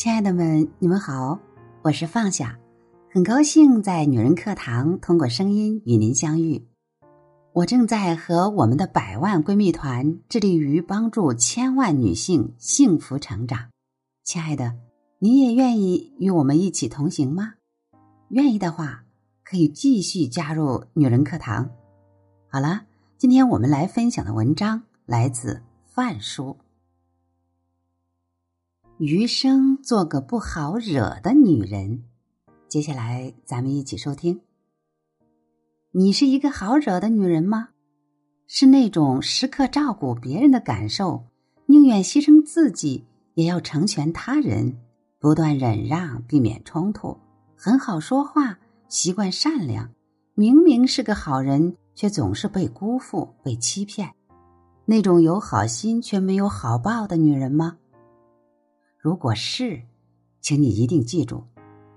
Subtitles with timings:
[0.00, 1.38] 亲爱的们，你们好，
[1.82, 2.58] 我是放下，
[3.12, 6.66] 很高兴在女人课堂通过声音与您相遇。
[7.52, 13.68] 我正在和我们的百万闺蜜团致力于帮助千万女性幸福成长。
[14.24, 14.74] 亲爱的，
[15.18, 17.56] 你也愿意与我们一起同行吗？
[18.30, 19.04] 愿意的话，
[19.44, 21.68] 可以继续加入女人课堂。
[22.48, 22.84] 好了，
[23.18, 26.56] 今天我们来分享的文章来自范书。
[29.02, 32.04] 余生做个不好惹的女人。
[32.68, 34.38] 接下来，咱们一起收听。
[35.90, 37.70] 你是一个好惹的女人吗？
[38.46, 41.24] 是那种时刻照顾别人的感受，
[41.64, 44.76] 宁愿牺牲自己也要成全他人，
[45.18, 47.16] 不断忍让，避免冲突，
[47.56, 49.88] 很好说话，习惯善良。
[50.34, 54.10] 明明是个好人，却总是被辜负、被欺骗。
[54.84, 57.78] 那种有好心却没有好报的女人吗？
[59.02, 59.80] 如果是，
[60.42, 61.42] 请你一定记住，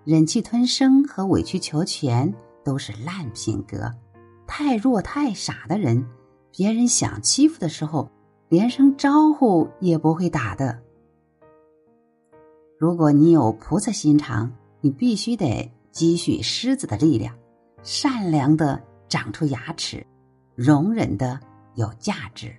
[0.05, 3.93] 忍气吞声和委曲求全都是烂品格。
[4.47, 6.07] 太弱太傻的人，
[6.49, 8.09] 别人想欺负的时候，
[8.47, 10.81] 连声招呼也不会打的。
[12.79, 17.35] 如果你有菩萨心肠，你必须得积蓄狮子的力量，
[17.81, 20.07] 善良的长出牙齿，
[20.55, 21.37] 容忍的
[21.75, 22.55] 有价值。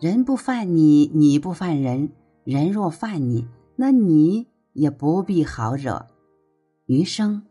[0.00, 2.10] 人不犯你，你不犯人。
[2.44, 6.06] 人若犯你，那你也不必好惹。
[6.86, 7.42] 余生，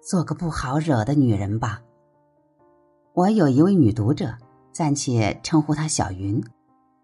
[0.00, 1.82] 做个不好惹的女人吧。
[3.14, 4.36] 我有一位女读者，
[4.72, 6.40] 暂且称呼她小云。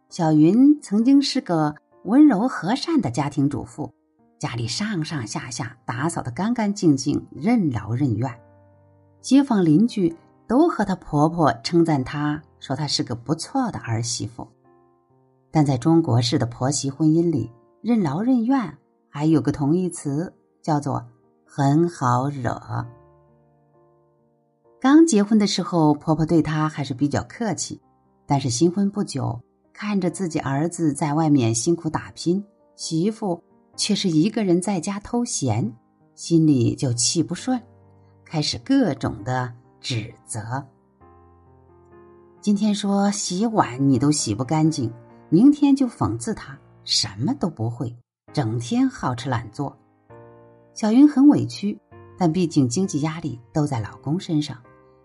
[0.09, 3.93] 小云曾经是个温柔和善的家庭主妇，
[4.39, 8.33] 家里上上下下打扫的干干净净，任劳任怨。
[9.21, 10.15] 街坊邻居
[10.47, 14.47] 都和她婆婆称赞她，说她是个不错的儿媳妇。
[15.55, 17.49] 但在中国式的婆媳婚姻里，
[17.81, 18.77] 任劳任怨
[19.09, 21.07] 还有个同义词，叫做
[21.47, 22.85] 很好惹。
[24.81, 27.81] 刚结婚的时候，婆婆对她还是比较客气，
[28.27, 29.41] 但是新婚不久，
[29.73, 32.45] 看着自己儿子在外面辛苦打拼，
[32.75, 33.41] 媳妇
[33.77, 35.73] 却是一个人在家偷闲，
[36.17, 37.63] 心里就气不顺，
[38.25, 40.67] 开始各种的指责。
[42.41, 44.93] 今天说洗碗你都洗不干净。
[45.29, 47.97] 明天就讽刺他什么都不会，
[48.33, 49.77] 整天好吃懒做。
[50.75, 51.79] 小云很委屈，
[52.19, 54.59] 但毕竟经济压力都在老公身上，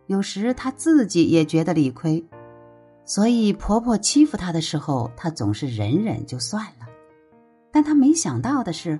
[0.07, 2.25] 有时她自己也觉得理亏，
[3.05, 6.87] 所以婆婆欺负她的时候，她总是忍忍就算了。
[7.71, 8.99] 但她没想到的是，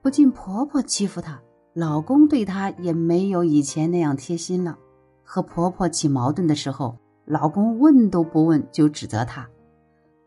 [0.00, 1.40] 不仅婆婆欺负她，
[1.72, 4.78] 老公对她也没有以前那样贴心了。
[5.22, 9.48] 和婆婆起矛盾的时候，老公问都不问就指责她。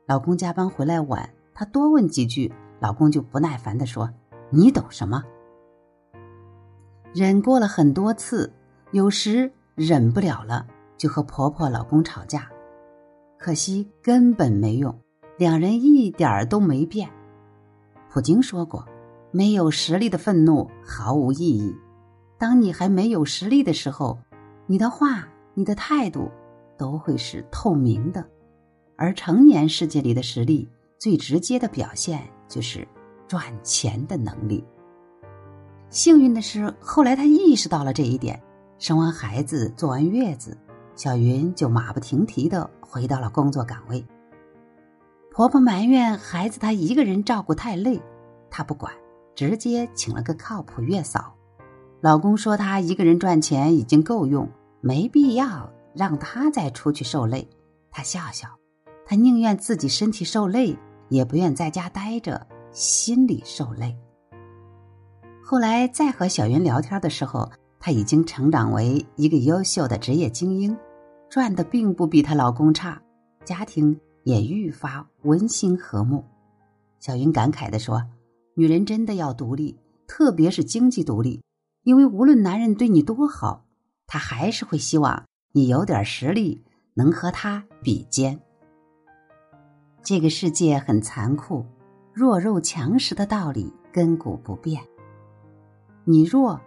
[0.08, 4.10] 老公加班回来晚，她多问几句，老公就不耐烦的说
[4.50, 5.22] ：“你懂什么？”
[7.14, 8.54] 忍过了很多次，
[8.92, 10.66] 有时忍不了了，
[10.96, 12.50] 就和婆婆、老公吵架。
[13.38, 14.98] 可惜根本没用，
[15.38, 17.10] 两人一点儿都没变。
[18.10, 18.88] 普京说过
[19.32, 21.76] ：“没有实力的愤怒毫无意义。
[22.38, 24.18] 当你还没有实力的时候，
[24.68, 26.32] 你的话、你的态度
[26.78, 28.26] 都会是透明的。”
[28.98, 32.86] 而成年世界里的实力，最直接的表现就是
[33.28, 34.64] 赚钱的能力。
[35.90, 38.42] 幸运的是，后来她意识到了这一点，
[38.80, 40.58] 生完孩子、坐完月子，
[40.96, 44.04] 小云就马不停蹄的回到了工作岗位。
[45.32, 48.02] 婆婆埋怨孩子她一个人照顾太累，
[48.50, 48.92] 她不管，
[49.36, 51.34] 直接请了个靠谱月嫂。
[52.02, 54.50] 老公说她一个人赚钱已经够用，
[54.82, 57.48] 没必要让她再出去受累。
[57.92, 58.50] 她笑笑。
[59.10, 63.96] 她宁愿自己身体受累，也不愿在家待着，心里受累。
[65.42, 67.50] 后来再和小云聊天的时候，
[67.80, 70.78] 她已经成长为一个优秀的职业精英，
[71.30, 73.02] 赚的并不比她老公差，
[73.46, 76.22] 家庭也愈发温馨和睦。
[77.00, 78.04] 小云感慨地说
[78.56, 81.42] ：“女人真的要独立，特别是经济独立，
[81.84, 83.64] 因为无论男人对你多好，
[84.06, 85.24] 他还是会希望
[85.54, 86.66] 你有点实力，
[86.96, 88.38] 能和他比肩。”
[90.08, 91.66] 这个世界很残酷，
[92.14, 94.82] 弱肉强食的道理亘古不变。
[96.06, 96.62] 你弱，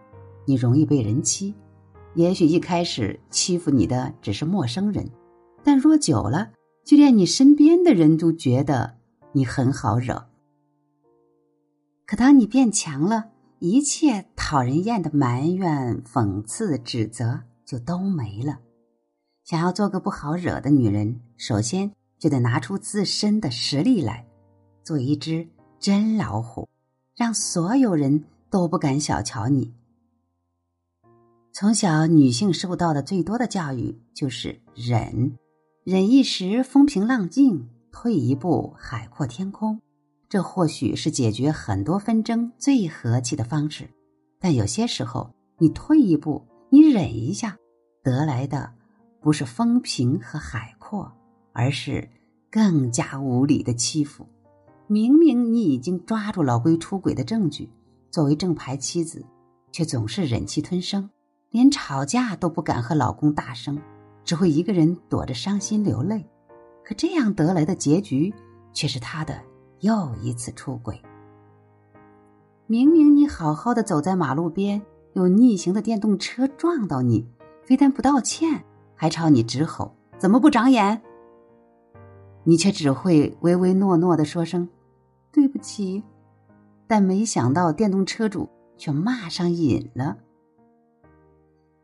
[0.44, 1.54] 你容易被人欺。
[2.14, 5.10] 也许一开始欺负你的只是陌生人，
[5.64, 6.50] 但若久了，
[6.84, 8.98] 就连你身边的人都觉得
[9.32, 10.26] 你很好惹。
[12.04, 18.58] 可当你变强了，一切讨人厌的埋怨、讽刺、指责就都没了。
[19.44, 21.90] 想要做个不好惹的女人，首先。
[22.20, 24.25] 就得拿出自身的实力来，
[24.84, 25.49] 做一只
[25.81, 26.69] 真老虎，
[27.17, 29.72] 让所有人都不敢小瞧你。
[31.52, 35.37] 从小，女性受到的最多的教育就是忍，
[35.82, 39.81] 忍一时风平浪静，退一步海阔天空。
[40.28, 43.90] 这或许是解决很多纷争最和气的方式，
[44.38, 45.28] 但有些时候，
[45.58, 47.56] 你退一步，你忍一下，
[48.05, 48.73] 得来的
[49.20, 51.11] 不是风平和海阔，
[51.52, 52.08] 而是
[52.50, 54.26] 更加无理的欺负。
[54.87, 57.70] 明明你已经抓住老龟出轨的证据，
[58.11, 59.25] 作为正牌妻子，
[59.70, 61.08] 却总是忍气吞声。
[61.50, 63.81] 连吵架都不敢和老公大声，
[64.25, 66.25] 只会一个人躲着伤心流泪。
[66.85, 68.32] 可这样得来的结局，
[68.73, 69.41] 却是他的
[69.81, 71.00] 又一次出轨。
[72.67, 74.81] 明明你好好的走在马路边，
[75.14, 77.26] 有逆行的电动车撞到你，
[77.64, 78.64] 非但不道歉，
[78.94, 81.02] 还朝你直吼：“怎么不长眼？”
[82.44, 84.69] 你却只会唯唯诺诺的说声
[85.31, 86.02] “对不起”，
[86.88, 90.16] 但没想到电动车主却骂上瘾了。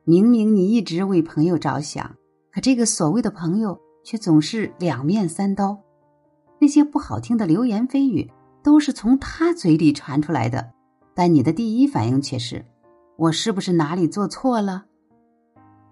[0.04, 2.16] 明明你一直为朋友着想，
[2.52, 5.78] 可这个所谓的朋友却总是两面三刀。
[6.58, 8.30] 那些不好听的流言蜚语
[8.62, 10.72] 都是从他嘴里传出来的，
[11.14, 12.64] 但你的第一反应却是：
[13.16, 14.86] 我是不是哪里做错了？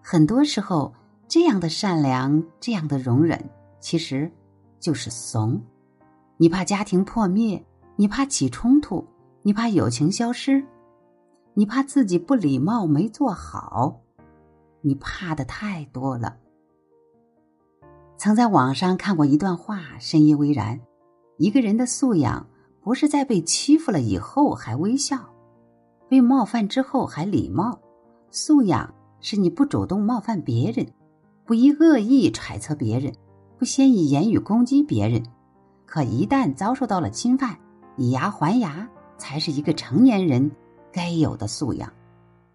[0.00, 0.94] 很多时候，
[1.28, 3.50] 这样的善良，这样的容忍，
[3.80, 4.30] 其实
[4.84, 5.58] 就是怂。
[6.36, 7.64] 你怕家庭破灭，
[7.96, 9.02] 你怕起冲突，
[9.40, 10.62] 你怕友情消失，
[11.54, 14.02] 你怕自己不礼貌没做好。
[14.82, 16.36] 你怕的太多了。
[18.18, 20.78] 曾在网上看过一段话，深以为然：
[21.38, 22.46] 一个人的素养，
[22.82, 25.18] 不是在被欺负了以后还微笑，
[26.10, 27.80] 被冒犯之后还礼貌。
[28.30, 30.86] 素养是你不主动冒犯别人，
[31.46, 33.14] 不以恶意揣测别人，
[33.64, 35.22] 先以言语攻击别人。
[35.86, 37.56] 可一旦遭受到了侵犯，
[37.96, 40.50] 以牙还牙，才是一个成年人
[40.92, 41.92] 该有的素养。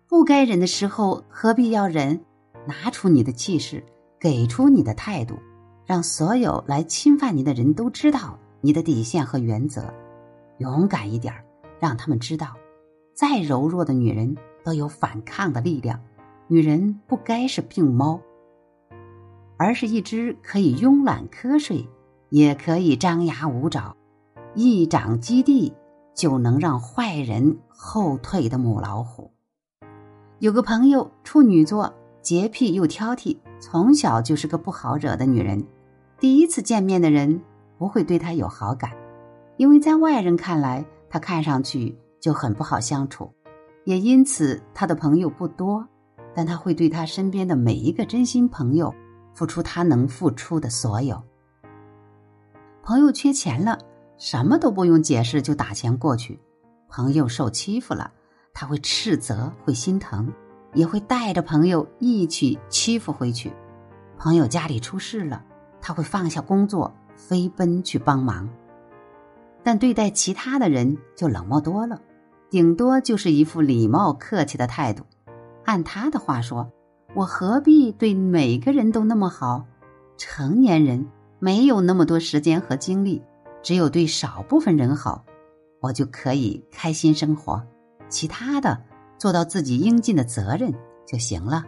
[0.07, 2.19] 不该忍的时候，何必要忍？
[2.67, 3.83] 拿出你的气势，
[4.19, 5.35] 给出你的态度，
[5.85, 9.93] 让所有来侵犯你的人都知道你的底线和原则。
[10.57, 11.33] 勇敢一点，
[11.79, 12.55] 让他们知道，
[13.13, 15.99] 再柔弱的女人都有反抗的力量。
[16.47, 18.19] 女人不该是病猫，
[19.59, 21.85] 而是一只可以慵懒瞌睡，
[22.29, 23.93] 也可以张牙舞爪，
[24.55, 25.73] 一掌击地
[26.15, 29.29] 就能让坏人后退的母老虎。
[30.39, 35.61] 有个朋友处女座，洁癖又挑剔，从小就是个不好惹的女人。
[36.21, 37.41] 第一次见面的人
[37.77, 38.91] 不会对她有好感，
[39.57, 43.29] 因为在外人看来，她看上去就很不好相处。
[43.83, 45.85] 也因此，她的朋友不多。
[46.33, 48.93] 但她会对她身边的每一个真心朋友
[49.39, 51.23] 付出他能付出的所有。
[52.83, 53.79] 朋友缺钱了，
[54.17, 56.37] 什么都不用解释就打钱过去；
[56.89, 58.11] 朋友受欺负了。
[58.53, 60.33] 他会斥责，会心疼，
[60.73, 63.53] 也会带着朋友一起欺负回去。
[64.17, 65.41] 朋友家里出事了，
[65.79, 68.49] 他会放下工作飞奔去帮忙。
[69.63, 72.01] 但对待其他的人就冷漠多了，
[72.49, 75.05] 顶多就是一副礼貌客气的态度。
[75.63, 76.69] 按他的话说
[77.15, 79.65] ：“我何必对每个人都那么好？
[80.17, 81.07] 成年人
[81.39, 83.21] 没有那么多时间和精力，
[83.63, 85.25] 只有对少部分人好，
[85.81, 87.61] 我就可以开心生活。”
[88.09, 88.81] 其他的，
[89.17, 90.73] 做到自己应尽的责任
[91.05, 91.63] 就行了。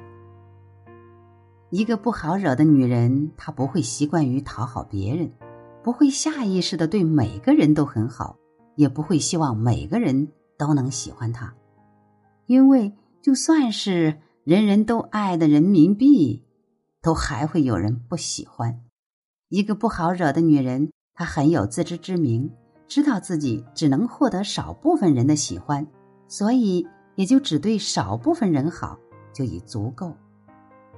[1.70, 5.32] 一个不好惹的女人，她不会习惯于讨好别人，
[5.84, 8.36] 不会下意识的对每个人都很好，
[8.76, 11.54] 也不会希望每个人都能喜欢她，
[12.48, 16.44] 因为就算是人人都爱的人民币，
[17.00, 18.82] 都还会有人不喜欢。
[19.50, 22.50] 一个不好惹的女人，她很有自知之明，
[22.88, 25.86] 知道自己只能获得少部分人的喜欢。
[26.28, 28.98] 所以，也就只对少部分人好
[29.32, 30.18] 就已足够，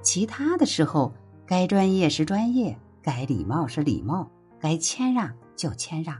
[0.00, 1.12] 其他的时候
[1.44, 6.16] 该专业时专业，该礼貌时礼貌，该谦让就谦让，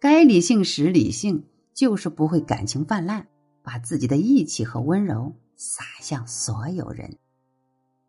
[0.00, 3.26] 该理性时理性，就是不会感情泛滥，
[3.62, 7.18] 把自己的义气和温柔洒向所有人。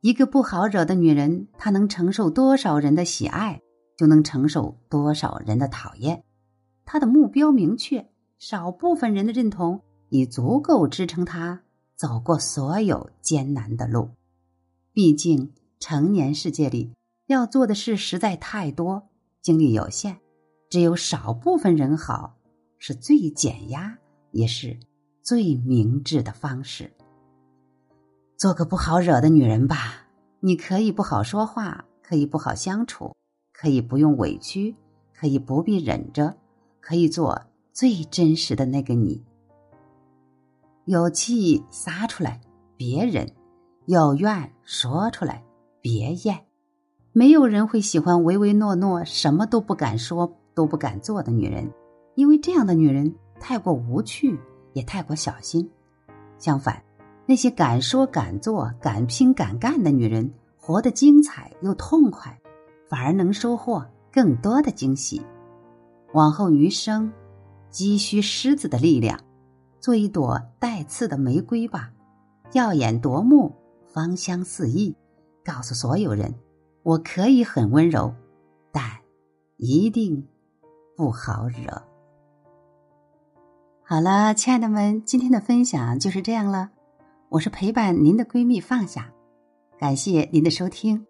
[0.01, 3.61] 一个不好惹的女人，她能承受多少人的喜爱，
[3.97, 6.23] 就能承受多少人的讨厌。
[6.85, 9.81] 她的目标明确，少部分人的认同。
[10.09, 11.63] 已足够支撑他
[11.95, 14.11] 走过所有艰难的路。
[14.93, 16.93] 毕竟，成年世界里
[17.25, 19.09] 要做的事实在太多，
[19.41, 20.17] 精力有限，
[20.69, 22.37] 只有少部分人好，
[22.77, 23.97] 是最减压
[24.31, 24.79] 也是
[25.21, 26.93] 最明智的方式。
[28.37, 30.07] 做个不好惹的女人吧，
[30.41, 33.15] 你可以不好说话，可以不好相处，
[33.53, 34.75] 可以不用委屈，
[35.13, 36.35] 可以不必忍着，
[36.81, 37.41] 可以做。
[37.71, 39.21] 最真实的那个你。
[40.85, 42.39] 有气撒出来，
[42.77, 43.25] 别忍；
[43.85, 45.43] 有怨说出来，
[45.81, 46.45] 别咽。
[47.11, 51.69] 没有人会喜欢唯唯诺诺、什么都不敢说、都不敢做的女人，
[52.15, 54.39] 因为这样的女人太过无趣，
[54.73, 55.69] 也太过小心。
[56.37, 56.81] 相反，
[57.25, 62.39] 那些敢说敢做、敢拼敢干的女人，活得精彩又痛快，
[62.87, 65.21] 反而能收获更多的惊喜。
[66.13, 67.11] 往后余生，
[67.69, 69.19] 积蓄狮子的力量。
[69.79, 71.91] 做一朵带刺的玫瑰吧，
[72.53, 73.53] 耀眼夺目，
[73.87, 74.95] 芳香四溢。
[75.43, 76.33] 告诉所有人，
[76.81, 78.13] 我可以很温柔，
[78.71, 78.83] 但
[79.57, 80.27] 一定
[80.95, 81.83] 不好惹。
[83.83, 86.71] 好了，亲爱的们，今天的分享就是这样了。
[87.29, 89.11] 我是陪伴您的闺蜜放下，
[89.79, 91.05] 感谢您的收听，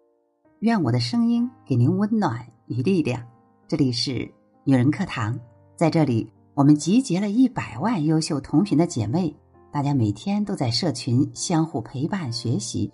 [0.60, 3.22] 愿我的声音给您温暖与力量。
[3.68, 4.28] 这里是
[4.64, 5.38] 女人课堂，
[5.76, 6.32] 在这里。
[6.54, 9.36] 我们集结了一百万优秀同频的姐妹，
[9.70, 12.90] 大家每天都在社群相互陪伴学习。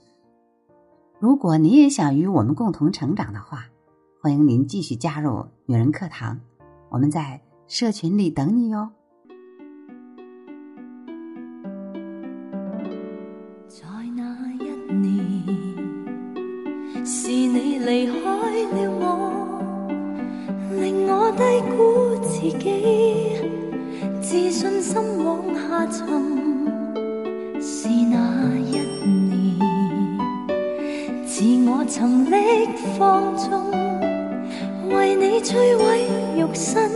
[1.20, 3.66] 如果你也想与我们共同成长的话，
[4.20, 6.40] 欢迎您继续加入女人课堂，
[6.90, 8.90] 我们在社群里等你哟。
[17.84, 19.02] 离开了我，
[20.80, 21.42] 令我低
[21.76, 22.64] 估自己。
[24.20, 26.06] 自信心往下沉，
[27.60, 28.16] 是那
[28.60, 29.58] 一年，
[31.26, 33.50] 自我沉溺放纵，
[34.96, 36.06] 为你摧毁
[36.38, 36.88] 肉身，